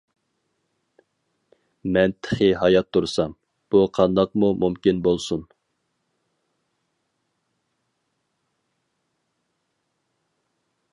مەن 1.97 2.15
تېخى 2.27 2.47
ھايات 2.61 2.89
تۇرسام، 2.97 3.35
بۇ 3.75 3.83
قانداقمۇ 3.97 4.49
مۇمكىن 4.63 5.03
بولسۇن؟! 5.09 5.45